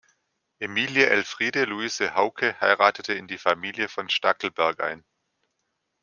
[0.57, 5.05] Emilie Elfriede Luise Hauke heiratete in die Familie von Stackelberg ein.